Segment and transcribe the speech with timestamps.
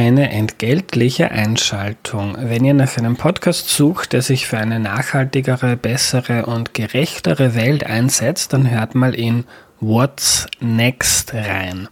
[0.00, 2.34] eine entgeltliche Einschaltung.
[2.40, 7.84] Wenn ihr nach einem Podcast sucht, der sich für eine nachhaltigere, bessere und gerechtere Welt
[7.84, 9.44] einsetzt, dann hört mal in
[9.78, 11.88] What's Next rein.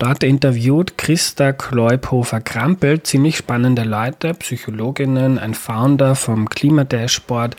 [0.00, 7.54] Dort interviewt Christa Kleubhofer-Krampel ziemlich spannende Leute, Psychologinnen, ein Founder vom Klimadashboard,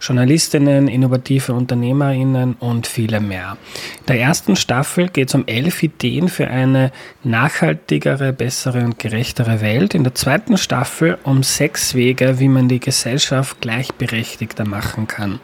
[0.00, 3.56] Journalistinnen, innovative Unternehmerinnen und viele mehr.
[3.98, 6.92] In der ersten Staffel geht es um elf Ideen für eine
[7.24, 9.92] nachhaltigere, bessere und gerechtere Welt.
[9.92, 15.40] In der zweiten Staffel um sechs Wege, wie man die Gesellschaft gleichberechtigter machen kann.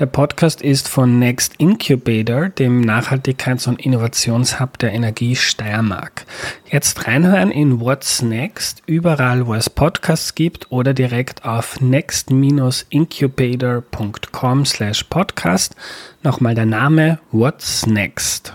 [0.00, 6.24] Der Podcast ist von Next Incubator, dem Nachhaltigkeits- und Innovationshub der Energie Steiermark.
[6.70, 15.04] Jetzt reinhören in What's Next, überall wo es Podcasts gibt oder direkt auf next-incubator.com slash
[15.04, 15.76] podcast.
[16.22, 18.54] Nochmal der Name What's Next.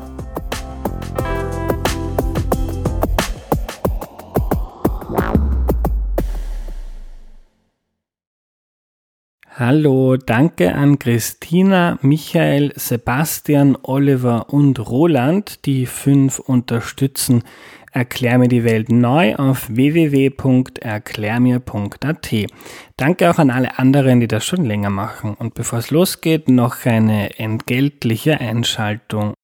[9.63, 17.43] Hallo, danke an Christina, Michael, Sebastian, Oliver und Roland, die fünf unterstützen.
[17.91, 22.31] Erklär mir die Welt neu auf www.erklärmir.at.
[22.97, 25.35] Danke auch an alle anderen, die das schon länger machen.
[25.35, 29.35] Und bevor es losgeht, noch eine entgeltliche Einschaltung.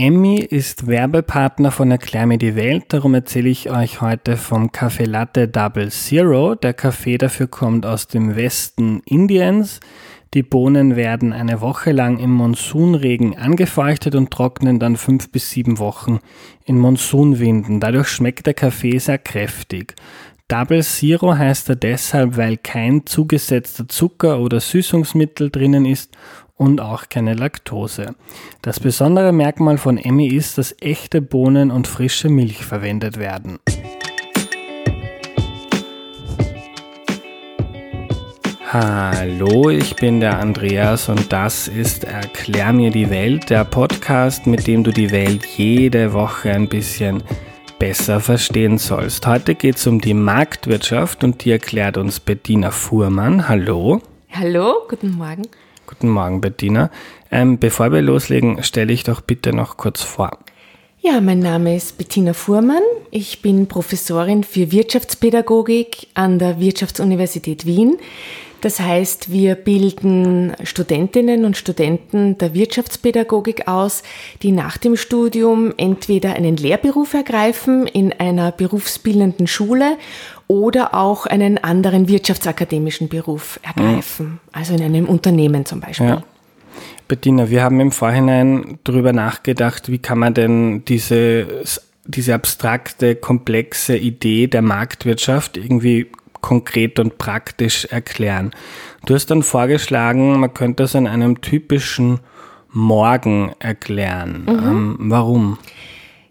[0.00, 5.06] Emmy ist Werbepartner von Erklär mir die Welt, darum erzähle ich euch heute vom Kaffee
[5.06, 6.54] Latte Double Zero.
[6.54, 9.80] Der Kaffee dafür kommt aus dem Westen Indiens.
[10.34, 15.80] Die Bohnen werden eine Woche lang im Monsunregen angefeuchtet und trocknen dann fünf bis sieben
[15.80, 16.20] Wochen
[16.64, 17.80] in Monsunwinden.
[17.80, 19.96] Dadurch schmeckt der Kaffee sehr kräftig.
[20.46, 26.16] Double Zero heißt er deshalb, weil kein zugesetzter Zucker oder Süßungsmittel drinnen ist
[26.58, 28.14] und auch keine Laktose.
[28.60, 33.58] Das besondere Merkmal von Emmy ist, dass echte Bohnen und frische Milch verwendet werden.
[38.70, 44.66] Hallo, ich bin der Andreas und das ist Erklär mir die Welt, der Podcast, mit
[44.66, 47.22] dem du die Welt jede Woche ein bisschen
[47.78, 49.26] besser verstehen sollst.
[49.26, 53.48] Heute geht es um die Marktwirtschaft und die erklärt uns Bettina Fuhrmann.
[53.48, 54.02] Hallo.
[54.32, 55.46] Hallo, guten Morgen.
[55.88, 56.90] Guten Morgen, Bettina.
[57.30, 60.36] Ähm, bevor wir loslegen, stelle ich doch bitte noch kurz vor.
[61.00, 62.82] Ja, mein Name ist Bettina Fuhrmann.
[63.10, 67.96] Ich bin Professorin für Wirtschaftspädagogik an der Wirtschaftsuniversität Wien.
[68.60, 74.02] Das heißt, wir bilden Studentinnen und Studenten der Wirtschaftspädagogik aus,
[74.42, 79.96] die nach dem Studium entweder einen Lehrberuf ergreifen in einer berufsbildenden Schule
[80.48, 84.40] oder auch einen anderen wirtschaftsakademischen Beruf ergreifen, mhm.
[84.52, 86.08] also in einem Unternehmen zum Beispiel.
[86.08, 86.22] Ja.
[87.06, 91.46] Bettina, wir haben im Vorhinein darüber nachgedacht, wie kann man denn diese,
[92.04, 96.10] diese abstrakte, komplexe Idee der Marktwirtschaft irgendwie
[96.40, 98.52] konkret und praktisch erklären.
[99.06, 102.20] Du hast dann vorgeschlagen, man könnte das an einem typischen
[102.70, 104.42] Morgen erklären.
[104.42, 104.68] Mhm.
[104.68, 105.58] Ähm, warum?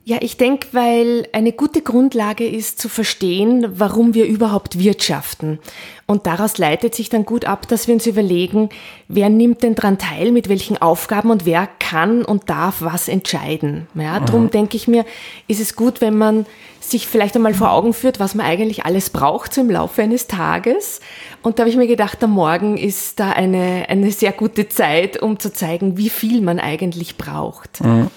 [0.08, 5.60] Ja, ich denke, weil eine gute Grundlage ist zu verstehen, warum wir überhaupt wirtschaften.
[6.06, 8.70] Und daraus leitet sich dann gut ab, dass wir uns überlegen,
[9.10, 13.88] wer nimmt denn dran teil, mit welchen Aufgaben und wer kann und darf was entscheiden.
[13.96, 14.52] Ja, darum mhm.
[14.52, 15.04] denke ich mir,
[15.50, 16.46] ist es gut, wenn man
[16.80, 20.28] sich vielleicht einmal vor Augen führt, was man eigentlich alles braucht so im Laufe eines
[20.28, 21.02] Tages.
[21.44, 25.22] Und da habe ich mir gedacht, am Morgen ist da eine, eine sehr gute Zeit,
[25.22, 27.84] um zu zeigen, wie viel man eigentlich braucht.
[27.84, 28.10] Mhm.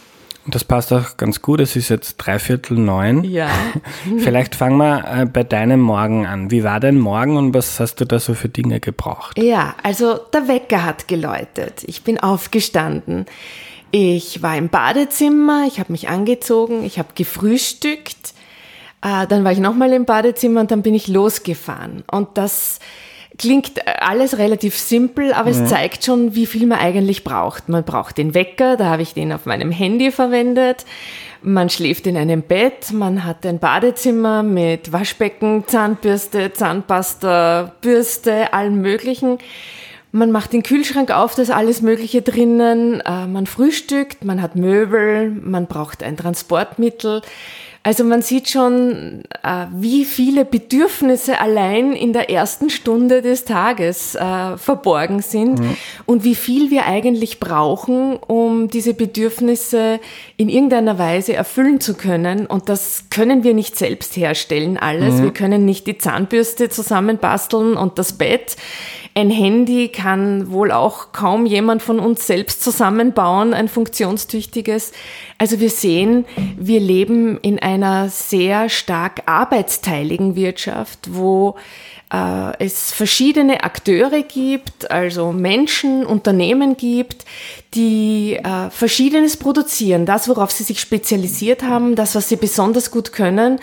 [0.47, 1.61] Das passt auch ganz gut.
[1.61, 3.25] Es ist jetzt dreiviertel neun.
[3.25, 3.51] Ja.
[4.19, 6.51] Vielleicht fangen wir äh, bei deinem Morgen an.
[6.51, 9.39] Wie war dein Morgen und was hast du da so für Dinge gebraucht?
[9.39, 11.85] Ja, also der Wecker hat geläutet.
[11.87, 13.27] Ich bin aufgestanden.
[13.91, 18.35] Ich war im Badezimmer, ich habe mich angezogen, ich habe gefrühstückt.
[19.03, 22.05] Äh, dann war ich nochmal im Badezimmer und dann bin ich losgefahren.
[22.11, 22.79] Und das
[23.39, 27.69] Klingt alles relativ simpel, aber es zeigt schon, wie viel man eigentlich braucht.
[27.69, 30.85] Man braucht den Wecker, da habe ich den auf meinem Handy verwendet.
[31.43, 38.83] Man schläft in einem Bett, man hat ein Badezimmer mit Waschbecken, Zahnbürste, Zahnpasta, Bürste, allem
[38.83, 39.39] Möglichen.
[40.13, 43.01] Man macht den Kühlschrank auf, da ist alles Mögliche drinnen.
[43.01, 47.23] Äh, man frühstückt, man hat Möbel, man braucht ein Transportmittel.
[47.83, 54.15] Also man sieht schon, äh, wie viele Bedürfnisse allein in der ersten Stunde des Tages
[54.15, 55.77] äh, verborgen sind mhm.
[56.05, 59.99] und wie viel wir eigentlich brauchen, um diese Bedürfnisse
[60.37, 62.45] in irgendeiner Weise erfüllen zu können.
[62.45, 65.15] Und das können wir nicht selbst herstellen, alles.
[65.15, 65.23] Mhm.
[65.23, 68.57] Wir können nicht die Zahnbürste zusammenbasteln und das Bett.
[69.15, 74.93] Ein Handy kann wohl auch kaum jemand von uns selbst zusammenbauen, ein funktionstüchtiges.
[75.37, 76.27] Also wir sehen,
[76.57, 81.57] wir leben in einer sehr stark arbeitsteiligen Wirtschaft, wo
[82.13, 87.25] äh, es verschiedene Akteure gibt, also Menschen, Unternehmen gibt,
[87.75, 93.13] die äh, Verschiedenes produzieren, das, worauf sie sich spezialisiert haben, das, was sie besonders gut
[93.13, 93.61] können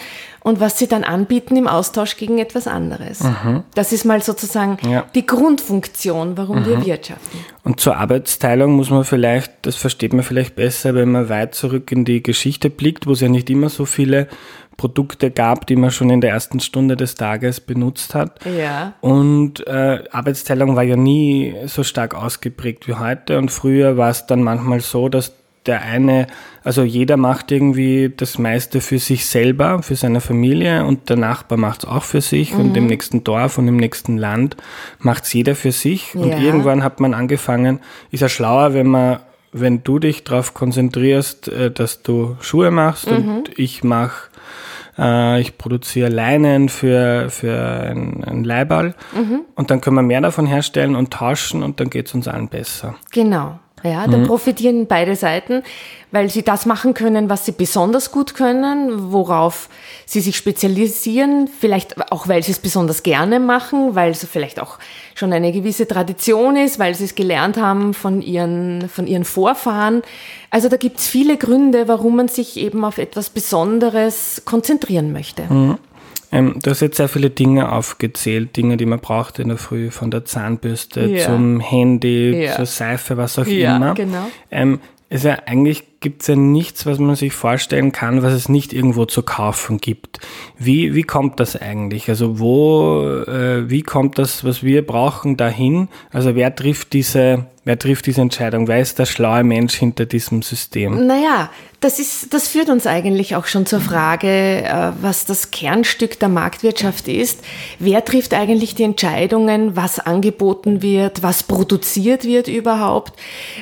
[0.48, 3.22] und was sie dann anbieten im Austausch gegen etwas anderes.
[3.22, 3.64] Mhm.
[3.76, 5.04] Das ist mal sozusagen ja.
[5.14, 6.66] die Grundfunktion, warum mhm.
[6.66, 7.40] wir wirtschaften.
[7.66, 11.92] Und zur Arbeitsteilung muss man vielleicht, das versteht man vielleicht besser, wenn man weit zurück
[11.92, 14.30] in die Geschichte blickt, wo es ja nicht immer so viele
[14.78, 18.40] Produkte gab, die man schon in der ersten Stunde des Tages benutzt hat.
[18.46, 18.94] Ja.
[19.02, 23.38] Und äh, Arbeitsteilung war ja nie so stark ausgeprägt wie heute.
[23.38, 25.34] Und früher war es dann manchmal so, dass
[25.68, 26.28] der eine,
[26.64, 31.58] also jeder macht irgendwie das meiste für sich selber, für seine Familie und der Nachbar
[31.58, 32.60] macht es auch für sich mhm.
[32.60, 34.58] und im nächsten Dorf und im nächsten Land
[35.00, 36.16] macht es jeder für sich.
[36.16, 36.40] Und ja.
[36.40, 37.80] irgendwann hat man angefangen,
[38.12, 39.20] ist ja schlauer, wenn man,
[39.52, 43.38] wenn du dich darauf konzentrierst, äh, dass du Schuhe machst mhm.
[43.38, 44.30] und ich mache
[44.98, 49.42] äh, ich produziere Leinen für, für ein, ein Leihball mhm.
[49.56, 52.50] und dann können wir mehr davon herstellen und tauschen und dann geht es uns allen
[52.50, 52.96] besser.
[53.12, 53.60] Genau.
[53.84, 54.26] Ja, da mhm.
[54.26, 55.62] profitieren beide Seiten,
[56.12, 59.70] weil sie das machen können, was sie besonders gut können, worauf
[60.06, 64.80] sie sich spezialisieren, vielleicht auch, weil sie es besonders gerne machen, weil es vielleicht auch
[65.14, 70.02] schon eine gewisse Tradition ist, weil sie es gelernt haben von ihren, von ihren Vorfahren.
[70.50, 75.44] Also da gibt es viele Gründe, warum man sich eben auf etwas Besonderes konzentrieren möchte.
[75.44, 75.78] Mhm.
[76.32, 79.92] Ähm, du hast jetzt sehr viele Dinge aufgezählt, Dinge, die man braucht in der Früh,
[79.92, 81.26] von der Zahnbürste ja.
[81.26, 82.56] zum Handy, ja.
[82.56, 83.94] zur Seife, was auch ja, immer.
[83.94, 84.28] Genau.
[84.52, 84.80] Ähm,
[85.10, 88.74] ist ja eigentlich gibt es ja nichts, was man sich vorstellen kann, was es nicht
[88.74, 90.20] irgendwo zu kaufen gibt.
[90.58, 92.10] Wie, wie kommt das eigentlich?
[92.10, 95.88] Also wo, äh, wie kommt das, was wir brauchen, dahin?
[96.12, 98.68] Also wer trifft diese, wer trifft diese Entscheidung?
[98.68, 101.08] Wer ist der schlaue Mensch hinter diesem System?
[101.08, 101.50] Naja,
[101.80, 106.30] das ist, das führt uns eigentlich auch schon zur Frage, äh, was das Kernstück der
[106.30, 107.42] Marktwirtschaft ist.
[107.78, 113.14] Wer trifft eigentlich die Entscheidungen, was angeboten wird, was produziert wird überhaupt?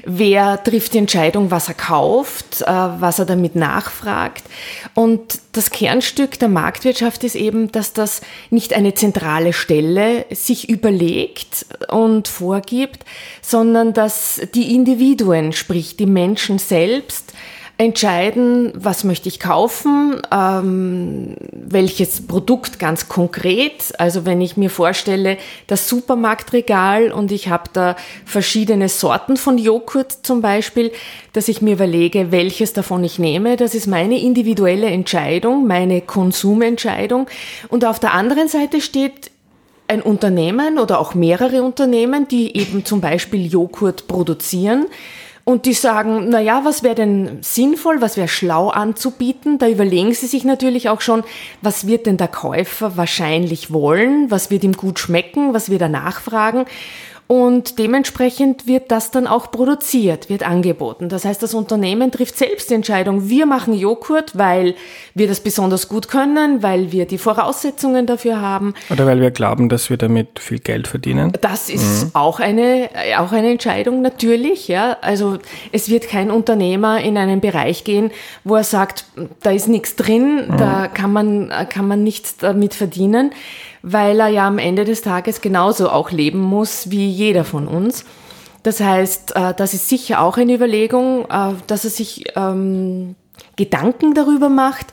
[0.06, 2.25] Wer trifft die Entscheidung, was er kauft?
[2.25, 4.44] Kauft, äh, was er damit nachfragt.
[4.94, 11.66] Und das Kernstück der Marktwirtschaft ist eben, dass das nicht eine zentrale Stelle sich überlegt
[11.89, 13.06] und vorgibt,
[13.42, 17.33] sondern dass die Individuen, sprich die Menschen selbst,
[17.77, 23.94] entscheiden, was möchte ich kaufen, ähm, welches Produkt ganz konkret.
[23.98, 25.38] Also wenn ich mir vorstelle,
[25.68, 30.92] das Supermarktregal und ich habe da verschiedene Sorten von Joghurt zum Beispiel,
[31.33, 33.57] dass ich mir überlege, welches davon ich nehme.
[33.57, 37.27] Das ist meine individuelle Entscheidung, meine Konsumentscheidung.
[37.68, 39.31] Und auf der anderen Seite steht
[39.88, 44.88] ein Unternehmen oder auch mehrere Unternehmen, die eben zum Beispiel Joghurt produzieren
[45.46, 49.60] und die sagen, na ja, was wäre denn sinnvoll, was wäre schlau anzubieten?
[49.60, 51.24] Da überlegen sie sich natürlich auch schon,
[51.62, 54.32] was wird denn der Käufer wahrscheinlich wollen?
[54.32, 55.54] Was wird ihm gut schmecken?
[55.54, 56.66] Was wird er nachfragen?
[57.27, 61.10] Und dementsprechend wird das dann auch produziert, wird angeboten.
[61.10, 64.75] Das heißt, das Unternehmen trifft selbst die Entscheidung, wir machen Joghurt, weil
[65.15, 68.75] wir das besonders gut können, weil wir die Voraussetzungen dafür haben.
[68.91, 71.34] Oder weil wir glauben, dass wir damit viel Geld verdienen.
[71.41, 72.12] Das ist mhm.
[72.13, 74.67] auch, eine, auch eine Entscheidung natürlich.
[74.67, 74.98] Ja.
[75.01, 75.39] Also
[75.72, 78.12] es wird kein Unternehmer in einen Bereich gehen,
[78.44, 79.05] wo er sagt,
[79.41, 80.58] da ist nichts drin, mhm.
[80.58, 83.32] da kann man, kann man nichts damit verdienen
[83.88, 88.04] weil er ja am Ende des Tages genauso auch leben muss wie jeder von uns.
[88.63, 93.15] Das heißt, äh, das ist sicher auch eine Überlegung, äh, dass er sich ähm,
[93.58, 94.88] Gedanken darüber macht,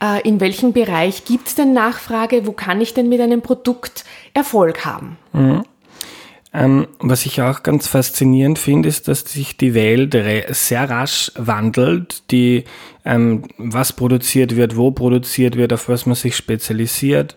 [0.00, 4.04] äh, in welchem Bereich gibt es denn Nachfrage, wo kann ich denn mit einem Produkt
[4.32, 5.18] Erfolg haben.
[5.32, 5.64] Mhm.
[6.54, 10.16] Ähm, was ich auch ganz faszinierend finde, ist, dass sich die Welt
[10.50, 12.62] sehr rasch wandelt, die,
[13.04, 17.36] ähm, was produziert wird, wo produziert wird, auf was man sich spezialisiert.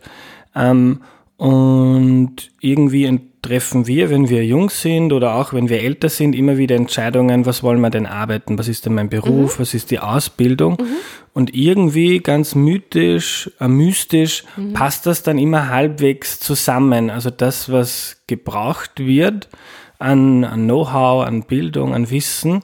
[0.56, 1.02] Ähm,
[1.38, 6.58] und irgendwie treffen wir, wenn wir jung sind oder auch wenn wir älter sind, immer
[6.58, 9.62] wieder Entscheidungen, was wollen wir denn arbeiten, was ist denn mein Beruf, mhm.
[9.62, 10.74] was ist die Ausbildung.
[10.74, 10.86] Mhm.
[11.34, 14.74] Und irgendwie ganz mythisch, äh, mystisch mhm.
[14.74, 17.10] passt das dann immer halbwegs zusammen.
[17.10, 19.48] Also das, was gebraucht wird,
[19.98, 22.64] an, an Know-how, an Bildung, an Wissen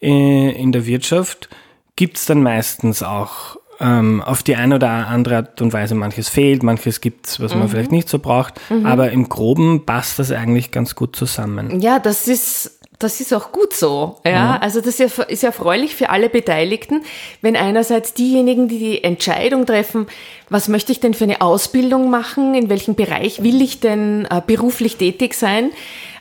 [0.00, 1.48] äh, in der Wirtschaft,
[1.96, 6.28] gibt es dann meistens auch ähm, auf die eine oder andere Art und Weise manches
[6.28, 7.60] fehlt, manches gibt's, was mhm.
[7.60, 8.86] man vielleicht nicht so braucht, mhm.
[8.86, 11.80] aber im Groben passt das eigentlich ganz gut zusammen.
[11.80, 14.16] Ja, das ist das ist auch gut so.
[14.24, 14.62] Ja, mhm.
[14.62, 17.02] also das ist ja, ja erfreulich für alle Beteiligten,
[17.42, 20.06] wenn einerseits diejenigen, die die Entscheidung treffen,
[20.48, 24.40] was möchte ich denn für eine Ausbildung machen, in welchem Bereich will ich denn äh,
[24.46, 25.72] beruflich tätig sein,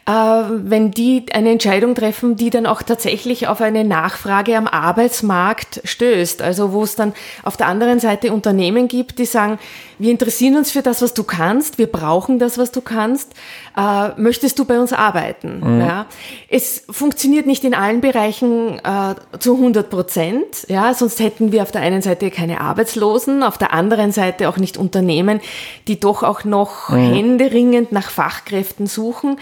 [0.07, 6.43] wenn die eine Entscheidung treffen, die dann auch tatsächlich auf eine Nachfrage am Arbeitsmarkt stößt.
[6.43, 9.57] Also wo es dann auf der anderen Seite Unternehmen gibt, die sagen,
[9.97, 13.33] wir interessieren uns für das, was du kannst, wir brauchen das, was du kannst,
[13.77, 15.61] äh, möchtest du bei uns arbeiten?
[15.63, 15.81] Mhm.
[15.81, 16.05] Ja?
[16.49, 20.93] Es funktioniert nicht in allen Bereichen äh, zu 100 Prozent, ja?
[20.93, 24.77] sonst hätten wir auf der einen Seite keine Arbeitslosen, auf der anderen Seite auch nicht
[24.77, 25.39] Unternehmen,
[25.87, 27.13] die doch auch noch mhm.
[27.13, 29.37] händeringend nach Fachkräften suchen.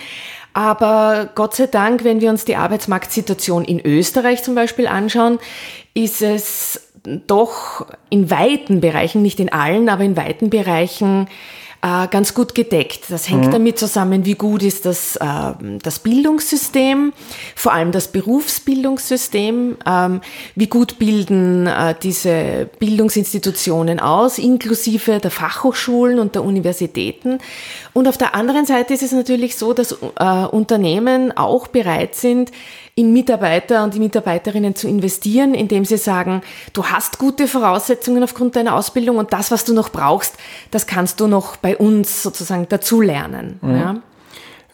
[0.53, 5.39] Aber Gott sei Dank, wenn wir uns die Arbeitsmarktsituation in Österreich zum Beispiel anschauen,
[5.95, 6.92] ist es
[7.27, 11.27] doch in weiten Bereichen, nicht in allen, aber in weiten Bereichen
[11.83, 13.05] äh, ganz gut gedeckt.
[13.09, 13.51] Das hängt mhm.
[13.51, 17.11] damit zusammen, wie gut ist das, äh, das Bildungssystem,
[17.55, 20.21] vor allem das Berufsbildungssystem, ähm,
[20.55, 27.39] wie gut bilden äh, diese Bildungsinstitutionen aus, inklusive der Fachhochschulen und der Universitäten.
[27.91, 32.51] Und auf der anderen Seite ist es natürlich so, dass äh, Unternehmen auch bereit sind,
[32.95, 36.41] in Mitarbeiter und die Mitarbeiterinnen zu investieren, indem sie sagen,
[36.73, 40.35] du hast gute Voraussetzungen aufgrund deiner Ausbildung und das, was du noch brauchst,
[40.69, 43.59] das kannst du noch bei uns sozusagen dazulernen.
[43.61, 43.75] Mhm.
[43.75, 43.95] Ja.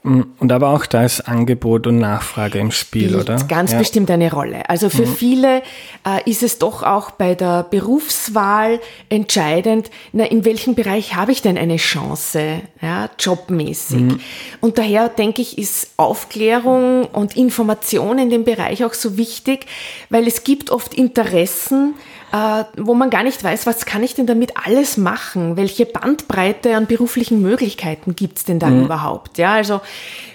[0.04, 3.44] Mm, und aber auch da ist Angebot und Nachfrage im Spiel, Spielt oder?
[3.48, 3.80] Ganz ja.
[3.80, 4.70] bestimmt eine Rolle.
[4.70, 5.14] Also für mhm.
[5.14, 5.62] viele
[6.06, 8.80] äh, ist es doch auch bei der Berufswahl
[9.10, 14.00] entscheidend, na, in welchem Bereich habe ich denn eine Chance, ja, jobmäßig.
[14.00, 14.20] Mhm.
[14.62, 19.66] Und daher denke ich, ist Aufklärung und Information in dem Bereich auch so wichtig,
[20.10, 21.96] weil es gibt oft Interessen,
[22.32, 25.58] äh, wo man gar nicht weiß, was kann ich denn damit alles machen?
[25.58, 28.86] Welche Bandbreite an beruflichen Möglichkeiten gibt's denn da mhm.
[28.86, 29.38] überhaupt?
[29.38, 29.82] Ja, also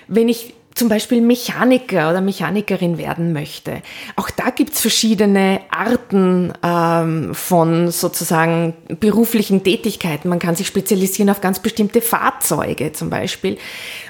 [0.09, 3.81] wenn ich zum Beispiel Mechaniker oder Mechanikerin werden möchte.
[4.17, 10.29] Auch da gibt's verschiedene Arten ähm, von sozusagen beruflichen Tätigkeiten.
[10.29, 13.57] Man kann sich spezialisieren auf ganz bestimmte Fahrzeuge zum Beispiel.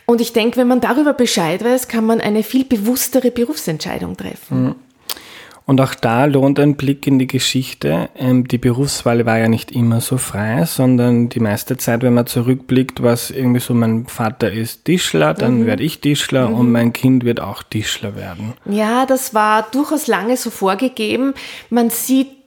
[0.06, 4.64] Und ich denke, wenn man darüber Bescheid weiß, kann man eine viel bewusstere Berufsentscheidung treffen.
[4.64, 4.74] Mhm.
[5.66, 8.10] Und auch da lohnt ein Blick in die Geschichte.
[8.18, 12.26] Ähm, die Berufswahl war ja nicht immer so frei, sondern die meiste Zeit, wenn man
[12.26, 15.66] zurückblickt, war es irgendwie so, mein Vater ist Tischler, dann mhm.
[15.66, 16.54] werde ich Tischler mhm.
[16.56, 18.52] und mein Kind wird auch Tischler werden.
[18.66, 21.32] Ja, das war durchaus lange so vorgegeben.
[21.70, 22.43] Man sieht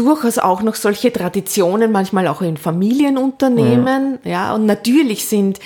[0.00, 4.12] durchaus auch noch solche Traditionen, manchmal auch in Familienunternehmen.
[4.12, 4.30] Mhm.
[4.30, 5.60] Ja, und natürlich sind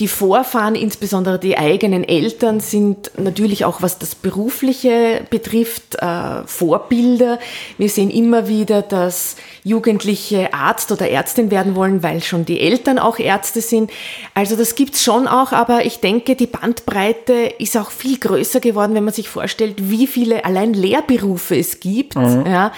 [0.00, 7.38] die Vorfahren, insbesondere die eigenen Eltern, sind natürlich auch, was das Berufliche betrifft, äh, Vorbilder.
[7.78, 12.98] Wir sehen immer wieder, dass Jugendliche Arzt oder Ärztin werden wollen, weil schon die Eltern
[12.98, 13.90] auch Ärzte sind.
[14.34, 18.94] Also das gibt's schon auch, aber ich denke, die Bandbreite ist auch viel größer geworden,
[18.94, 22.16] wenn man sich vorstellt, wie viele allein Lehrberufe es gibt.
[22.16, 22.44] Mhm.
[22.46, 22.72] Ja,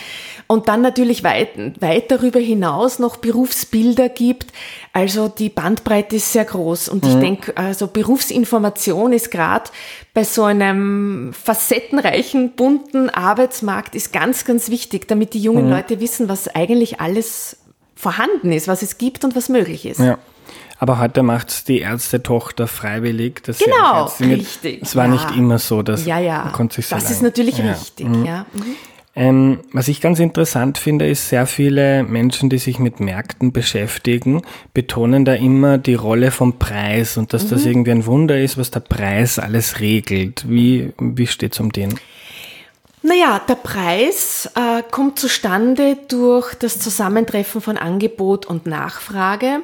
[0.48, 1.50] und dann natürlich weit,
[1.80, 4.46] weit darüber hinaus noch Berufsbilder gibt.
[4.94, 6.88] Also die Bandbreite ist sehr groß.
[6.88, 7.10] Und mhm.
[7.10, 9.70] ich denke, also Berufsinformation ist gerade
[10.14, 15.72] bei so einem facettenreichen, bunten Arbeitsmarkt ist ganz, ganz wichtig, damit die jungen mhm.
[15.72, 17.58] Leute wissen, was eigentlich alles
[17.94, 20.00] vorhanden ist, was es gibt und was möglich ist.
[20.00, 20.16] Ja.
[20.78, 23.42] Aber heute macht die Ärztetochter freiwillig.
[23.42, 24.82] Dass genau, richtig.
[24.82, 25.10] Es war ja.
[25.10, 26.44] nicht immer so, dass ja, ja.
[26.44, 27.12] man konnte sich Das allein.
[27.12, 27.72] ist natürlich ja.
[27.72, 28.24] richtig, mhm.
[28.24, 28.46] ja.
[28.54, 28.76] Mhm.
[29.18, 34.42] Ähm, was ich ganz interessant finde, ist sehr viele Menschen, die sich mit Märkten beschäftigen,
[34.74, 37.48] betonen da immer die Rolle vom Preis und dass mhm.
[37.48, 40.48] das irgendwie ein Wunder ist, was der Preis alles regelt.
[40.48, 41.98] Wie, wie steht es um den?
[43.02, 49.62] Naja, der Preis äh, kommt zustande durch das Zusammentreffen von Angebot und Nachfrage.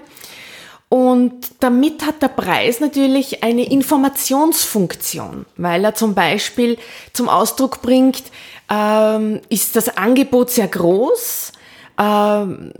[0.95, 6.79] Und damit hat der Preis natürlich eine Informationsfunktion, weil er zum Beispiel
[7.13, 8.23] zum Ausdruck bringt,
[8.71, 11.51] ähm, ist das Angebot sehr groß,
[11.99, 12.71] ähm,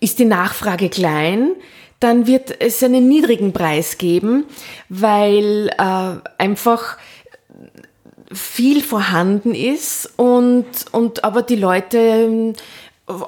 [0.00, 1.52] ist die Nachfrage klein,
[2.00, 4.46] dann wird es einen niedrigen Preis geben,
[4.88, 6.96] weil äh, einfach
[8.32, 12.54] viel vorhanden ist und, und aber die Leute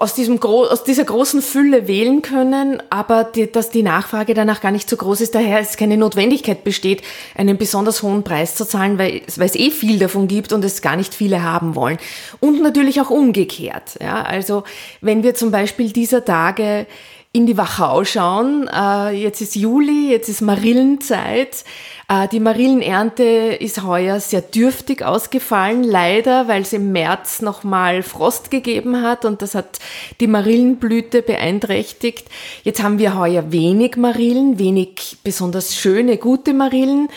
[0.01, 4.73] aus, diesem, aus dieser großen Fülle wählen können, aber die, dass die Nachfrage danach gar
[4.73, 7.03] nicht so groß ist, daher es keine Notwendigkeit besteht,
[7.37, 10.83] einen besonders hohen Preis zu zahlen, weil, weil es eh viel davon gibt und es
[10.83, 11.99] gar nicht viele haben wollen.
[12.41, 13.99] Und natürlich auch umgekehrt.
[14.01, 14.23] Ja?
[14.23, 14.65] Also
[15.01, 16.87] wenn wir zum Beispiel dieser Tage
[17.35, 18.69] in die Wachau schauen.
[18.69, 21.65] Äh, jetzt ist Juli, jetzt ist Marillenzeit.
[22.09, 28.51] Äh, die Marillenernte ist heuer sehr dürftig ausgefallen, leider, weil es im März nochmal Frost
[28.51, 29.79] gegeben hat und das hat
[30.21, 32.27] die Marillenblüte beeinträchtigt.
[32.65, 37.09] Jetzt haben wir heuer wenig Marillen, wenig besonders schöne, gute Marillen.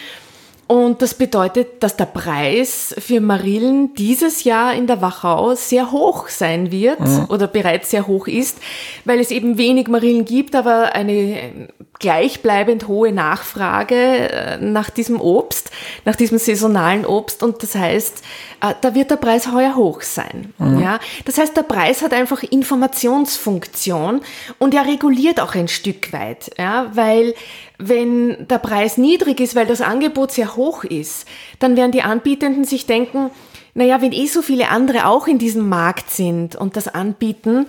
[0.67, 6.27] Und das bedeutet, dass der Preis für Marillen dieses Jahr in der Wachau sehr hoch
[6.27, 7.25] sein wird mhm.
[7.29, 8.57] oder bereits sehr hoch ist,
[9.03, 11.69] weil es eben wenig Marillen gibt, aber eine
[11.99, 15.71] gleichbleibend hohe Nachfrage äh, nach diesem Obst,
[16.03, 17.43] nach diesem saisonalen Obst.
[17.43, 18.23] Und das heißt,
[18.61, 20.53] äh, da wird der Preis heuer hoch sein.
[20.57, 20.79] Mhm.
[20.79, 24.21] Ja, das heißt, der Preis hat einfach Informationsfunktion
[24.59, 27.35] und er reguliert auch ein Stück weit, ja, weil
[27.77, 31.27] wenn der Preis niedrig ist, weil das Angebot sehr hoch ist,
[31.59, 33.31] dann werden die Anbietenden sich denken,
[33.73, 37.67] naja, wenn eh so viele andere auch in diesem Markt sind und das anbieten,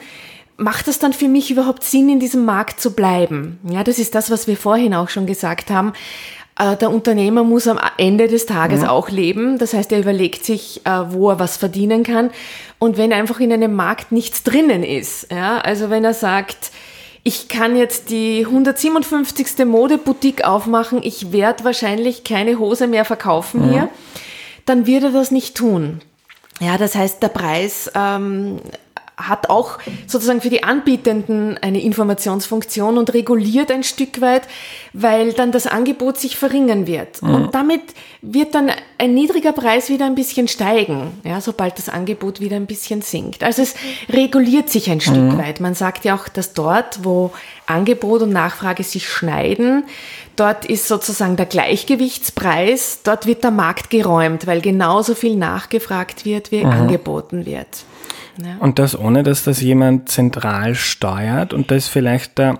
[0.57, 3.59] macht es dann für mich überhaupt Sinn, in diesem Markt zu bleiben?
[3.69, 5.93] Ja, das ist das, was wir vorhin auch schon gesagt haben.
[6.59, 8.87] Äh, der Unternehmer muss am Ende des Tages mhm.
[8.87, 9.59] auch leben.
[9.59, 12.31] Das heißt, er überlegt sich, äh, wo er was verdienen kann.
[12.79, 16.71] Und wenn einfach in einem Markt nichts drinnen ist, ja, also wenn er sagt,
[17.27, 19.65] ich kann jetzt die 157.
[19.67, 23.73] Modeboutique aufmachen, ich werde wahrscheinlich keine Hose mehr verkaufen mhm.
[23.73, 23.89] hier,
[24.65, 26.03] dann wird er das nicht tun.
[26.61, 28.61] Ja, das heißt, der Preis ähm,
[29.17, 34.43] hat auch sozusagen für die Anbietenden eine Informationsfunktion und reguliert ein Stück weit,
[34.93, 37.23] weil dann das Angebot sich verringern wird.
[37.23, 37.35] Mhm.
[37.35, 37.81] Und damit
[38.21, 42.67] wird dann ein niedriger Preis wieder ein bisschen steigen, ja, sobald das Angebot wieder ein
[42.67, 43.43] bisschen sinkt.
[43.43, 43.75] Also es
[44.11, 45.39] reguliert sich ein Stück mhm.
[45.39, 45.61] weit.
[45.61, 47.33] Man sagt ja auch, dass dort, wo
[47.65, 49.85] Angebot und Nachfrage sich schneiden,
[50.37, 56.53] dort ist sozusagen der Gleichgewichtspreis, dort wird der Markt geräumt, weil genauso viel nachgefragt wird,
[56.53, 56.71] wie mhm.
[56.71, 57.67] angeboten wird.
[58.39, 58.57] Ja.
[58.61, 61.53] Und das ohne, dass das jemand zentral steuert.
[61.53, 62.59] Und das ist vielleicht der,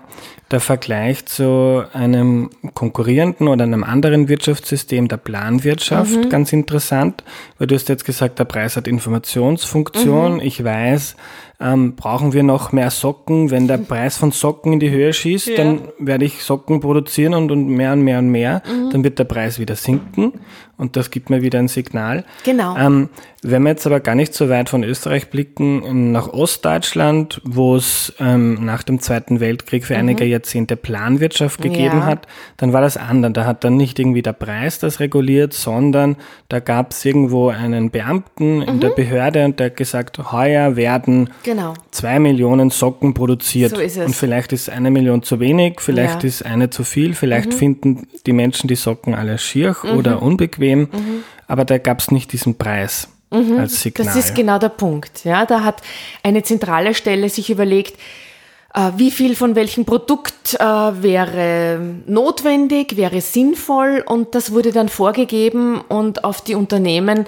[0.51, 6.29] der Vergleich zu einem konkurrierenden oder einem anderen Wirtschaftssystem der Planwirtschaft mhm.
[6.29, 7.25] ganz interessant,
[7.59, 10.35] weil du hast jetzt gesagt, der Preis hat Informationsfunktion.
[10.35, 10.41] Mhm.
[10.41, 11.17] Ich weiß,
[11.61, 13.51] ähm, brauchen wir noch mehr Socken.
[13.51, 15.57] Wenn der Preis von Socken in die Höhe schießt, ja.
[15.57, 18.63] dann werde ich Socken produzieren und, und mehr und mehr und mehr.
[18.67, 18.91] Mhm.
[18.91, 20.33] Dann wird der Preis wieder sinken
[20.79, 22.25] und das gibt mir wieder ein Signal.
[22.45, 22.77] Genau.
[22.77, 23.09] Ähm,
[23.43, 28.13] wenn wir jetzt aber gar nicht so weit von Österreich blicken, nach Ostdeutschland, wo es
[28.19, 30.01] ähm, nach dem Zweiten Weltkrieg für mhm.
[30.01, 32.07] einige Jahrzehnte Planwirtschaft gegeben ja.
[32.07, 32.27] hat,
[32.57, 33.33] dann war das anders.
[33.33, 36.17] Da hat dann nicht irgendwie der Preis das reguliert, sondern
[36.49, 38.95] da gab es irgendwo einen Beamten in der mhm.
[38.97, 41.75] Behörde und der hat gesagt, heuer werden genau.
[41.91, 43.71] zwei Millionen Socken produziert.
[43.71, 44.07] So ist es.
[44.07, 46.29] Und vielleicht ist eine Million zu wenig, vielleicht ja.
[46.29, 47.57] ist eine zu viel, vielleicht mhm.
[47.57, 49.91] finden die Menschen die Socken alle schier mhm.
[49.97, 51.25] oder unbequem, mhm.
[51.47, 53.09] aber da gab es nicht diesen Preis.
[53.31, 53.59] Mhm.
[53.59, 54.07] als Signal.
[54.07, 55.25] Das ist genau der Punkt.
[55.25, 55.83] Ja, da hat
[56.23, 57.99] eine zentrale Stelle sich überlegt,
[58.97, 65.81] wie viel von welchem Produkt äh, wäre notwendig, wäre sinnvoll und das wurde dann vorgegeben
[65.81, 67.27] und auf die Unternehmen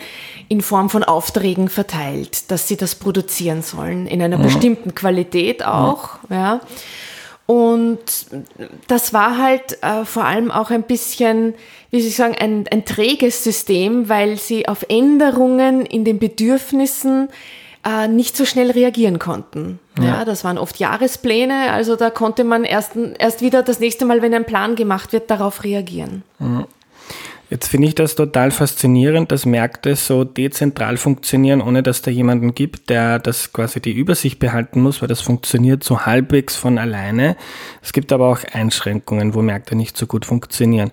[0.49, 4.43] in Form von Aufträgen verteilt, dass sie das produzieren sollen, in einer mhm.
[4.43, 6.23] bestimmten Qualität auch.
[6.29, 6.37] Mhm.
[6.37, 6.61] Ja.
[7.47, 8.27] Und
[8.89, 11.55] das war halt äh, vor allem auch ein bisschen,
[11.91, 17.31] wie soll ich sagen, ein, ein träges System, weil sie auf Änderungen in den Bedürfnissen
[17.85, 19.79] äh, nicht so schnell reagieren konnten.
[19.99, 20.05] Ja.
[20.05, 20.25] ja.
[20.25, 24.35] das waren oft Jahrespläne, also da konnte man erst, erst wieder das nächste Mal, wenn
[24.35, 26.23] ein Plan gemacht wird, darauf reagieren.
[26.39, 26.67] Mhm.
[27.51, 32.55] Jetzt finde ich das total faszinierend, dass Märkte so dezentral funktionieren, ohne dass da jemanden
[32.55, 37.37] gibt, der das quasi die Übersicht behalten muss, weil das funktioniert so halbwegs von alleine.
[37.83, 40.91] Es gibt aber auch Einschränkungen, wo Märkte nicht so gut funktionieren.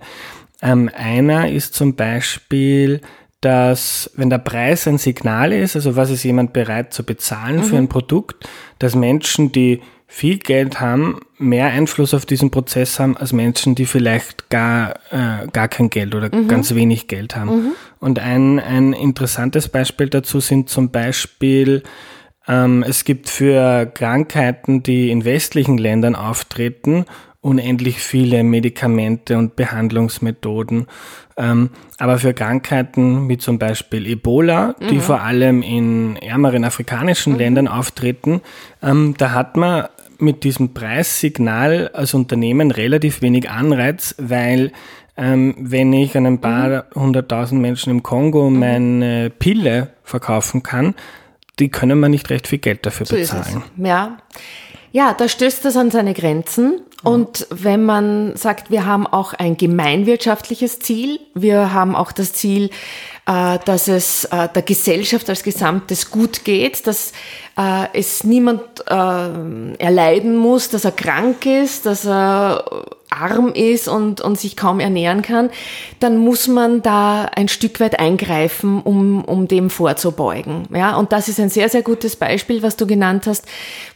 [0.62, 3.02] Ähm, einer ist zum Beispiel,
[3.40, 7.64] dass wenn der Preis ein Signal ist, also was ist jemand bereit zu bezahlen mhm.
[7.64, 13.16] für ein Produkt, dass Menschen, die viel Geld haben, mehr Einfluss auf diesen Prozess haben
[13.16, 16.48] als Menschen, die vielleicht gar, äh, gar kein Geld oder mhm.
[16.48, 17.50] ganz wenig Geld haben.
[17.50, 17.72] Mhm.
[17.98, 21.82] Und ein, ein interessantes Beispiel dazu sind zum Beispiel,
[22.48, 27.04] ähm, es gibt für Krankheiten, die in westlichen Ländern auftreten,
[27.40, 30.86] unendlich viele Medikamente und Behandlungsmethoden.
[31.38, 34.88] Ähm, aber für Krankheiten wie zum Beispiel Ebola, mhm.
[34.88, 37.38] die vor allem in ärmeren afrikanischen mhm.
[37.38, 38.40] Ländern auftreten,
[38.82, 44.72] ähm, da hat man mit diesem Preissignal als Unternehmen relativ wenig Anreiz, weil
[45.18, 47.00] ähm, wenn ich an ein paar mhm.
[47.00, 48.58] hunderttausend Menschen im Kongo mhm.
[48.58, 50.94] meine Pille verkaufen kann,
[51.58, 53.62] die können mir nicht recht viel Geld dafür so bezahlen.
[53.76, 54.18] Ja.
[54.92, 59.56] ja, da stößt das an seine Grenzen Und wenn man sagt, wir haben auch ein
[59.56, 62.70] gemeinwirtschaftliches Ziel, wir haben auch das Ziel,
[63.26, 67.12] äh, dass es äh, der Gesellschaft als Gesamtes gut geht, dass
[67.56, 74.38] äh, es niemand erleiden muss, dass er krank ist, dass er arm ist und, und
[74.38, 75.50] sich kaum ernähren kann,
[76.00, 80.68] dann muss man da ein Stück weit eingreifen, um, um dem vorzubeugen.
[80.74, 83.46] Ja, und das ist ein sehr, sehr gutes Beispiel, was du genannt hast,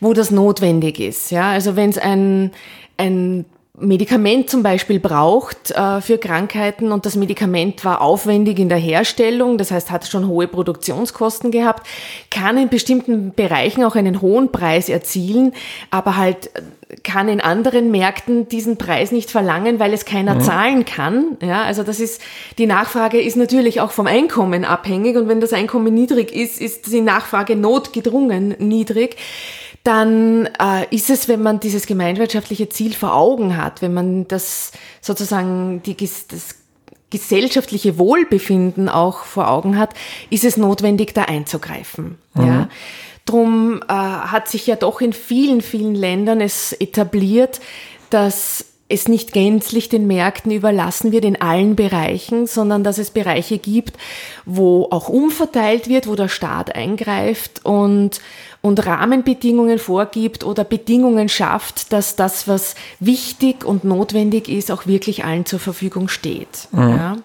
[0.00, 1.30] wo das notwendig ist.
[1.30, 2.52] Ja, also wenn es ein,
[3.00, 3.44] ein
[3.80, 9.58] Medikament zum Beispiel braucht äh, für Krankheiten und das Medikament war aufwendig in der Herstellung,
[9.58, 11.86] das heißt hat schon hohe Produktionskosten gehabt,
[12.30, 15.54] kann in bestimmten Bereichen auch einen hohen Preis erzielen,
[15.90, 20.40] aber halt äh, kann in anderen Märkten diesen Preis nicht verlangen, weil es keiner mhm.
[20.40, 21.36] zahlen kann.
[21.40, 22.20] Ja, also das ist,
[22.58, 26.92] die Nachfrage ist natürlich auch vom Einkommen abhängig und wenn das Einkommen niedrig ist, ist
[26.92, 29.16] die Nachfrage notgedrungen niedrig
[29.84, 34.72] dann äh, ist es, wenn man dieses gemeinwirtschaftliche Ziel vor Augen hat, wenn man das
[35.00, 36.56] sozusagen die, das
[37.10, 39.94] gesellschaftliche Wohlbefinden auch vor Augen hat,
[40.30, 42.18] ist es notwendig, da einzugreifen.
[42.34, 42.46] Mhm.
[42.46, 42.68] Ja.
[43.24, 47.60] Drum äh, hat sich ja doch in vielen, vielen Ländern es etabliert,
[48.10, 53.58] dass es nicht gänzlich den Märkten überlassen wird in allen Bereichen, sondern dass es Bereiche
[53.58, 53.96] gibt,
[54.44, 58.20] wo auch umverteilt wird, wo der Staat eingreift und
[58.62, 65.24] und Rahmenbedingungen vorgibt oder Bedingungen schafft, dass das, was wichtig und notwendig ist, auch wirklich
[65.24, 66.68] allen zur Verfügung steht.
[66.72, 66.88] Mhm.
[66.90, 67.16] Ja.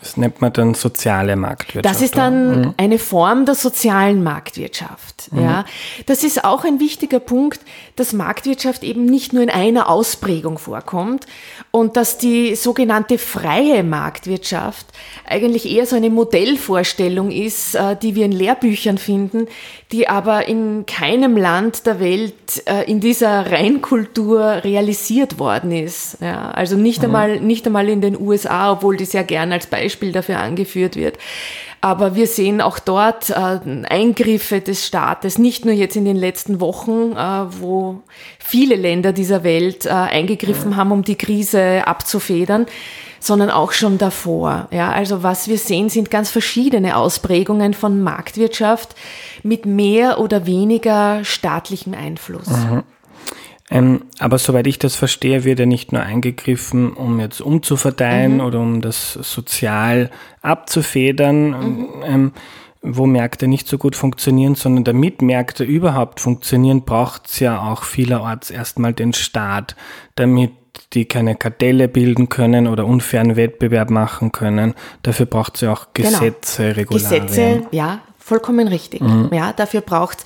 [0.00, 1.84] Das nennt man dann soziale Marktwirtschaft.
[1.84, 2.74] Das ist dann mhm.
[2.78, 5.30] eine Form der sozialen Marktwirtschaft.
[5.30, 5.42] Mhm.
[5.42, 5.64] Ja,
[6.06, 7.60] das ist auch ein wichtiger Punkt,
[7.96, 11.26] dass Marktwirtschaft eben nicht nur in einer Ausprägung vorkommt
[11.70, 14.86] und dass die sogenannte freie Marktwirtschaft
[15.28, 19.48] eigentlich eher so eine Modellvorstellung ist, äh, die wir in Lehrbüchern finden,
[19.92, 22.32] die aber in keinem Land der Welt
[22.64, 26.16] äh, in dieser Reinkultur realisiert worden ist.
[26.20, 27.04] Ja, also nicht mhm.
[27.06, 31.18] einmal, nicht einmal in den USA, obwohl die sehr gern als Beispiel dafür angeführt wird.
[31.82, 36.60] Aber wir sehen auch dort äh, Eingriffe des Staates, nicht nur jetzt in den letzten
[36.60, 38.02] Wochen, äh, wo
[38.38, 42.66] viele Länder dieser Welt äh, eingegriffen haben, um die Krise abzufedern,
[43.18, 44.68] sondern auch schon davor.
[44.72, 48.94] Ja, also was wir sehen, sind ganz verschiedene Ausprägungen von Marktwirtschaft
[49.42, 52.48] mit mehr oder weniger staatlichem Einfluss.
[52.48, 52.82] Mhm.
[53.70, 58.40] Ähm, aber soweit ich das verstehe, wird ja nicht nur eingegriffen, um jetzt umzuverteilen mhm.
[58.40, 60.10] oder um das sozial
[60.42, 61.88] abzufedern, mhm.
[62.04, 62.32] ähm,
[62.82, 67.84] wo Märkte nicht so gut funktionieren, sondern damit Märkte überhaupt funktionieren, braucht es ja auch
[67.84, 69.76] vielerorts erstmal den Staat,
[70.16, 70.52] damit
[70.92, 74.74] die keine Kartelle bilden können oder unfairen Wettbewerb machen können.
[75.02, 76.10] Dafür braucht es ja auch genau.
[76.10, 76.76] Gesetze, genau.
[76.76, 77.26] Regularien.
[77.26, 78.00] Gesetze, ja,
[78.30, 79.00] Vollkommen richtig.
[79.00, 79.30] Mhm.
[79.32, 80.18] Ja, dafür braucht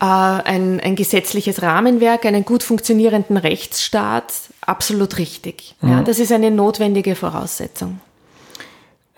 [0.00, 4.32] äh, ein, ein gesetzliches Rahmenwerk, einen gut funktionierenden Rechtsstaat.
[4.62, 5.76] Absolut richtig.
[5.80, 5.90] Mhm.
[5.90, 8.00] Ja, das ist eine notwendige Voraussetzung.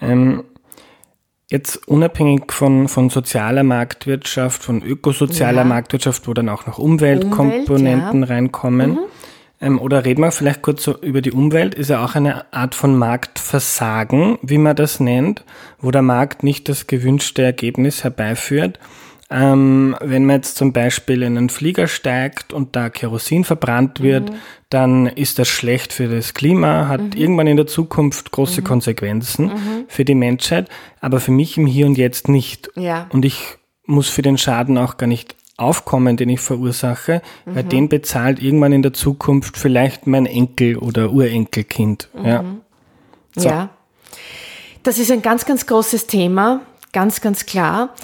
[0.02, 0.44] Ähm,
[1.48, 5.64] jetzt unabhängig von, von sozialer Marktwirtschaft, von ökosozialer ja.
[5.64, 8.34] Marktwirtschaft, wo dann auch noch Umweltkomponenten Umwelt, ja.
[8.34, 8.90] reinkommen.
[8.90, 8.98] Mhm.
[9.60, 11.74] Ähm, oder reden wir vielleicht kurz so über die Umwelt.
[11.74, 15.44] Ist ja auch eine Art von Marktversagen, wie man das nennt,
[15.80, 18.78] wo der Markt nicht das gewünschte Ergebnis herbeiführt.
[19.30, 24.30] Ähm, wenn man jetzt zum Beispiel in einen Flieger steigt und da Kerosin verbrannt wird,
[24.30, 24.36] mhm.
[24.70, 27.12] dann ist das schlecht für das Klima, hat mhm.
[27.14, 28.64] irgendwann in der Zukunft große mhm.
[28.64, 29.84] Konsequenzen mhm.
[29.88, 30.70] für die Menschheit,
[31.02, 32.70] aber für mich im Hier und Jetzt nicht.
[32.74, 33.06] Ja.
[33.10, 37.68] Und ich muss für den Schaden auch gar nicht Aufkommen, den ich verursache, mhm.
[37.68, 42.08] den bezahlt irgendwann in der Zukunft vielleicht mein Enkel oder Urenkelkind.
[42.14, 42.26] Mhm.
[42.26, 42.44] Ja.
[43.36, 43.48] So.
[43.48, 43.70] ja.
[44.82, 47.94] Das ist ein ganz, ganz großes Thema, ganz, ganz klar.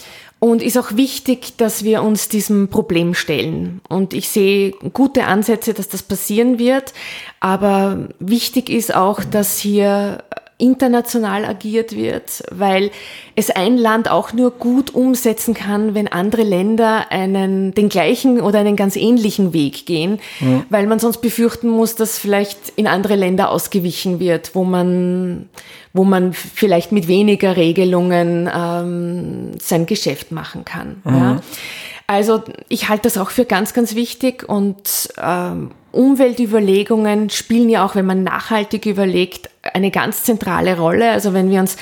[0.41, 3.81] Und ist auch wichtig, dass wir uns diesem Problem stellen.
[3.89, 6.93] Und ich sehe gute Ansätze, dass das passieren wird.
[7.41, 10.23] Aber wichtig ist auch, dass hier
[10.57, 12.91] international agiert wird, weil
[13.35, 18.61] es ein Land auch nur gut umsetzen kann, wenn andere Länder einen, den gleichen oder
[18.61, 20.65] einen ganz ähnlichen Weg gehen, ja.
[20.71, 25.49] weil man sonst befürchten muss, dass vielleicht in andere Länder ausgewichen wird, wo man,
[25.93, 31.03] wo man vielleicht mit weniger Regelungen ähm, sein Geschäft machen kann.
[31.05, 31.15] Mhm.
[31.15, 31.41] Ja.
[32.07, 37.95] Also ich halte das auch für ganz, ganz wichtig und ähm, Umweltüberlegungen spielen ja auch,
[37.95, 41.13] wenn man nachhaltig überlegt, eine ganz zentrale Rolle.
[41.13, 41.77] Also wenn wir uns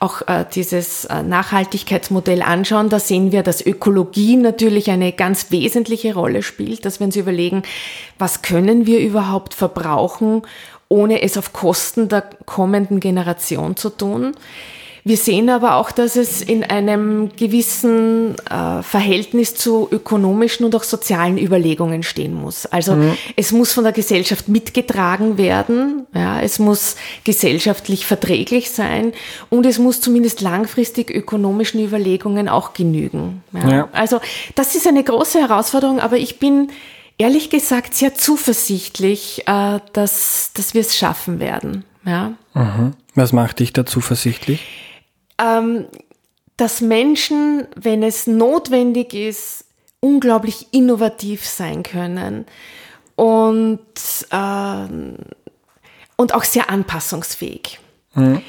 [0.00, 6.14] auch äh, dieses äh, Nachhaltigkeitsmodell anschauen, da sehen wir, dass Ökologie natürlich eine ganz wesentliche
[6.14, 7.62] Rolle spielt, dass wir uns überlegen,
[8.18, 10.42] was können wir überhaupt verbrauchen,
[10.88, 14.34] ohne es auf Kosten der kommenden Generation zu tun.
[15.08, 20.82] Wir sehen aber auch, dass es in einem gewissen äh, Verhältnis zu ökonomischen und auch
[20.82, 22.66] sozialen Überlegungen stehen muss.
[22.66, 23.16] Also mhm.
[23.34, 29.14] es muss von der Gesellschaft mitgetragen werden, ja, es muss gesellschaftlich verträglich sein
[29.48, 33.42] und es muss zumindest langfristig ökonomischen Überlegungen auch genügen.
[33.54, 33.70] Ja.
[33.70, 33.88] Ja.
[33.92, 34.20] Also
[34.56, 36.68] das ist eine große Herausforderung, aber ich bin
[37.16, 41.84] ehrlich gesagt sehr zuversichtlich, äh, dass, dass wir es schaffen werden.
[42.04, 42.32] Ja.
[42.52, 42.92] Mhm.
[43.14, 44.60] Was macht dich da zuversichtlich?
[45.38, 45.86] Ähm,
[46.56, 49.64] dass Menschen, wenn es notwendig ist,
[50.00, 52.46] unglaublich innovativ sein können
[53.16, 53.80] und,
[54.30, 54.88] äh,
[56.16, 57.80] und auch sehr anpassungsfähig.
[58.14, 58.42] Mhm.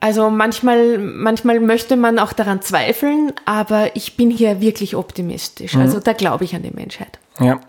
[0.00, 5.74] Also manchmal, manchmal möchte man auch daran zweifeln, aber ich bin hier wirklich optimistisch.
[5.74, 5.82] Mhm.
[5.82, 7.18] Also da glaube ich an die Menschheit.
[7.38, 7.60] Ja.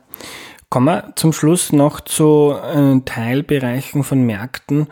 [0.70, 4.88] Kommen wir zum Schluss noch zu äh, Teilbereichen von Märkten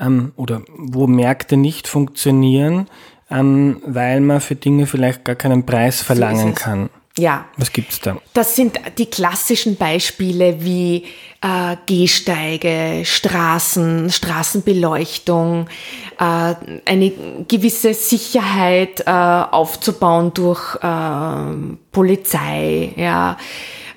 [0.00, 2.86] ähm, oder wo Märkte nicht funktionieren,
[3.30, 6.90] ähm, weil man für Dinge vielleicht gar keinen Preis verlangen so kann.
[7.18, 7.46] Ja.
[7.56, 8.16] Was gibt's da?
[8.32, 11.04] Das sind die klassischen Beispiele wie
[11.40, 15.66] äh, Gehsteige, Straßen, Straßenbeleuchtung,
[16.18, 17.12] äh, eine
[17.48, 23.36] gewisse Sicherheit äh, aufzubauen durch äh, Polizei, ja.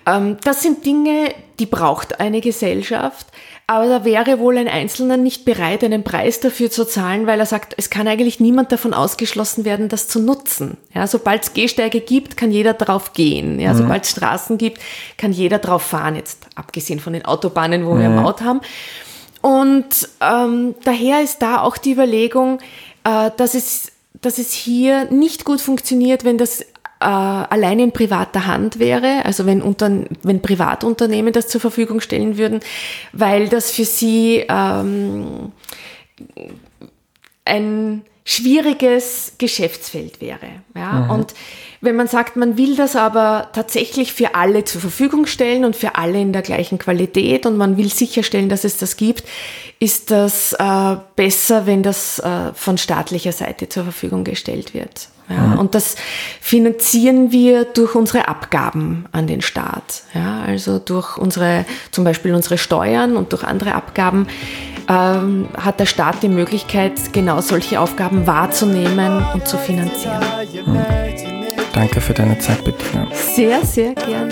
[0.08, 3.28] Ähm, das sind Dinge, die braucht eine Gesellschaft.
[3.72, 7.46] Aber da wäre wohl ein Einzelner nicht bereit, einen Preis dafür zu zahlen, weil er
[7.46, 10.76] sagt, es kann eigentlich niemand davon ausgeschlossen werden, das zu nutzen.
[10.94, 13.62] Ja, sobald es Gehsteige gibt, kann jeder drauf gehen.
[13.62, 13.78] Ja, mhm.
[13.78, 14.82] sobald es Straßen gibt,
[15.18, 16.18] kann jeder drauf fahren.
[16.18, 18.00] Jetzt abgesehen von den Autobahnen, wo mhm.
[18.02, 18.60] wir Maut haben.
[19.40, 22.60] Und ähm, daher ist da auch die Überlegung,
[23.06, 26.66] äh, dass es dass es hier nicht gut funktioniert, wenn das
[27.02, 29.90] äh, allein in privater Hand wäre, also wenn, unter,
[30.24, 32.60] wenn Privatunternehmen das zur Verfügung stellen würden,
[33.12, 35.52] weil das für sie ähm,
[37.46, 40.48] ein schwieriges Geschäftsfeld wäre.
[40.76, 40.92] Ja?
[40.92, 41.10] Mhm.
[41.10, 41.34] Und
[41.82, 45.96] wenn man sagt, man will das aber tatsächlich für alle zur Verfügung stellen und für
[45.96, 49.24] alle in der gleichen Qualität und man will sicherstellen, dass es das gibt,
[49.80, 55.10] ist das äh, besser, wenn das äh, von staatlicher Seite zur Verfügung gestellt wird.
[55.36, 55.60] Ja.
[55.60, 55.96] Und das
[56.40, 60.04] finanzieren wir durch unsere Abgaben an den Staat.
[60.14, 64.28] Ja, also durch unsere, zum Beispiel unsere Steuern und durch andere Abgaben
[64.88, 70.24] ähm, hat der Staat die Möglichkeit, genau solche Aufgaben wahrzunehmen und zu finanzieren.
[70.66, 70.86] Mhm.
[71.74, 73.08] Danke für deine Zeit, Bettina.
[73.14, 74.30] Sehr, sehr gerne.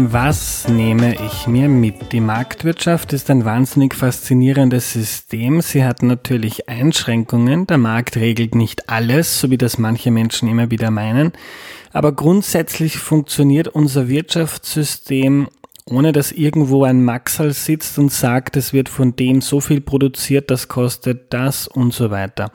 [0.00, 2.12] Was nehme ich mir mit?
[2.12, 5.60] Die Marktwirtschaft ist ein wahnsinnig faszinierendes System.
[5.60, 7.66] Sie hat natürlich Einschränkungen.
[7.66, 11.32] Der Markt regelt nicht alles, so wie das manche Menschen immer wieder meinen.
[11.92, 15.48] Aber grundsätzlich funktioniert unser Wirtschaftssystem
[15.90, 20.50] ohne dass irgendwo ein Maxal sitzt und sagt, es wird von dem so viel produziert,
[20.50, 22.52] das kostet das und so weiter.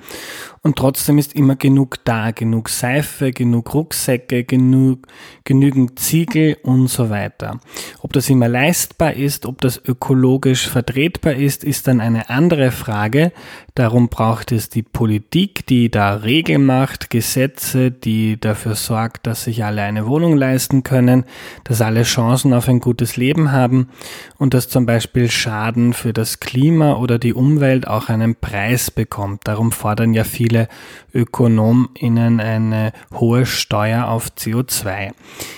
[0.65, 5.07] Und trotzdem ist immer genug da, genug Seife, genug Rucksäcke, genug,
[5.43, 7.59] genügend Ziegel und so weiter.
[7.99, 13.33] Ob das immer leistbar ist, ob das ökologisch vertretbar ist, ist dann eine andere Frage.
[13.75, 19.65] Darum braucht es die Politik, die da Regeln macht, Gesetze, die dafür sorgt, dass sich
[19.65, 21.25] alle eine Wohnung leisten können,
[21.65, 23.89] dass alle Chancen auf ein gutes Leben haben
[24.37, 29.41] und dass zum Beispiel Schaden für das Klima oder die Umwelt auch einen Preis bekommt.
[29.43, 30.67] Darum fordern ja viele viele
[31.13, 35.11] ÖkonomInnen eine hohe Steuer auf CO2.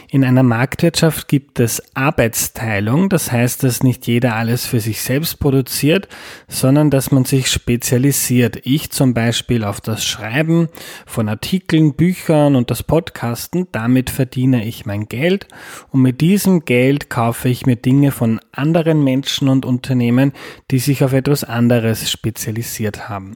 [0.10, 5.40] In einer Marktwirtschaft gibt es Arbeitsteilung, das heißt, dass nicht jeder alles für sich selbst
[5.40, 6.08] produziert,
[6.48, 8.60] sondern dass man sich spezialisiert.
[8.64, 10.70] Ich zum Beispiel auf das Schreiben
[11.06, 15.48] von Artikeln, Büchern und das Podcasten, damit verdiene ich mein Geld
[15.92, 20.32] und mit diesem Geld kaufe ich mir Dinge von anderen Menschen und Unternehmen,
[20.72, 23.36] die sich auf etwas anderes spezialisiert haben.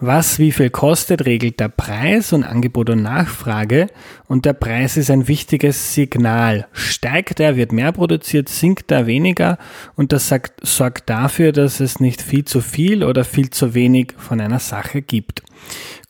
[0.00, 3.88] Was wie viel kostet, regelt der Preis und Angebot und Nachfrage.
[4.28, 6.68] Und der Preis ist ein wichtiges Signal.
[6.72, 9.58] Steigt er, wird mehr produziert, sinkt er weniger.
[9.96, 14.14] Und das sagt, sorgt dafür, dass es nicht viel zu viel oder viel zu wenig
[14.16, 15.42] von einer Sache gibt.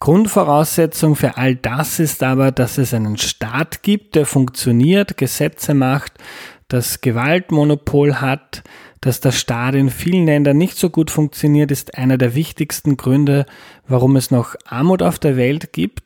[0.01, 6.13] Grundvoraussetzung für all das ist aber, dass es einen Staat gibt, der funktioniert, Gesetze macht,
[6.69, 8.63] das Gewaltmonopol hat,
[9.01, 13.47] dass der Staat in vielen Ländern nicht so gut funktioniert, ist einer der wichtigsten Gründe,
[13.89, 16.03] warum es noch Armut auf der Welt gibt.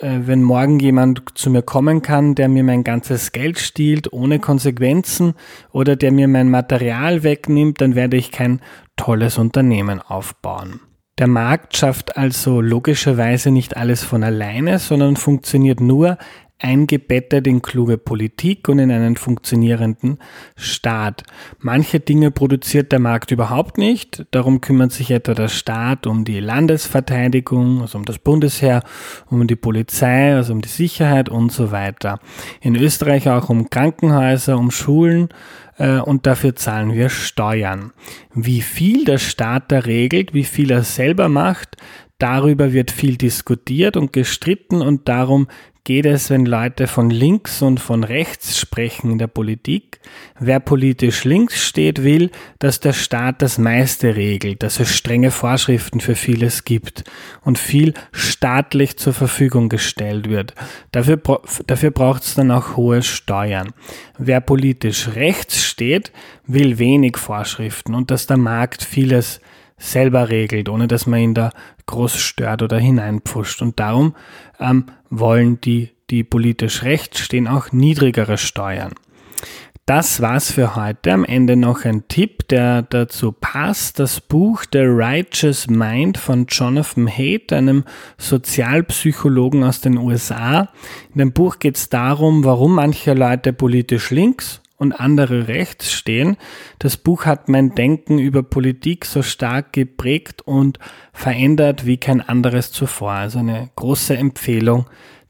[0.00, 4.38] Äh, wenn morgen jemand zu mir kommen kann, der mir mein ganzes Geld stiehlt, ohne
[4.38, 5.34] Konsequenzen,
[5.72, 8.60] oder der mir mein Material wegnimmt, dann werde ich kein
[8.96, 10.80] tolles Unternehmen aufbauen.
[11.18, 16.18] Der Markt schafft also logischerweise nicht alles von alleine, sondern funktioniert nur
[16.58, 20.18] eingebettet in kluge Politik und in einen funktionierenden
[20.56, 21.22] Staat.
[21.58, 24.24] Manche Dinge produziert der Markt überhaupt nicht.
[24.30, 28.82] Darum kümmert sich etwa der Staat um die Landesverteidigung, also um das Bundesheer,
[29.28, 32.20] um die Polizei, also um die Sicherheit und so weiter.
[32.62, 35.28] In Österreich auch um Krankenhäuser, um Schulen
[35.76, 37.92] äh, und dafür zahlen wir Steuern.
[38.34, 41.76] Wie viel der Staat da regelt, wie viel er selber macht,
[42.18, 45.48] Darüber wird viel diskutiert und gestritten und darum
[45.86, 50.00] geht es, wenn Leute von links und von rechts sprechen in der Politik.
[50.36, 56.00] Wer politisch links steht, will, dass der Staat das meiste regelt, dass es strenge Vorschriften
[56.00, 57.04] für vieles gibt
[57.42, 60.54] und viel staatlich zur Verfügung gestellt wird.
[60.90, 61.22] Dafür,
[61.68, 63.72] dafür braucht es dann auch hohe Steuern.
[64.18, 66.10] Wer politisch rechts steht,
[66.48, 69.40] will wenig Vorschriften und dass der Markt vieles
[69.78, 71.50] selber regelt, ohne dass man ihn da
[71.86, 73.62] groß stört oder hineinpfuscht.
[73.62, 74.14] Und darum
[74.58, 78.94] ähm, wollen die, die politisch rechts stehen, auch niedrigere Steuern.
[79.88, 81.12] Das war's für heute.
[81.12, 84.00] Am Ende noch ein Tipp, der dazu passt.
[84.00, 87.84] Das Buch The Righteous Mind von Jonathan Haidt, einem
[88.18, 90.70] Sozialpsychologen aus den USA.
[91.14, 96.36] In dem Buch geht es darum, warum manche Leute politisch links und andere rechts stehen.
[96.78, 100.78] Das Buch hat mein Denken über Politik so stark geprägt und
[101.12, 103.12] verändert wie kein anderes zuvor.
[103.12, 104.86] Also eine große Empfehlung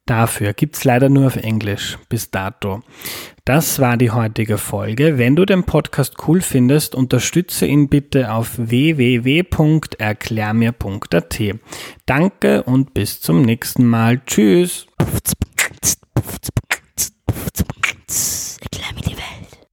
[0.07, 0.55] dafür.
[0.55, 2.83] Gibt's leider nur auf Englisch bis dato.
[3.45, 5.19] Das war die heutige Folge.
[5.19, 11.41] Wenn du den Podcast cool findest, unterstütze ihn bitte auf www.erklärmir.at.
[12.07, 14.23] Danke und bis zum nächsten Mal.
[14.25, 14.87] Tschüss.